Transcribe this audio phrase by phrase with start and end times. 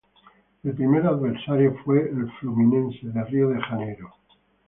[0.63, 4.09] El primer adversario fue el Fluminense de Río de Janeiro.